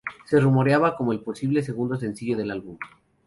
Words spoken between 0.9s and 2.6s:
como el posible segundo sencillo del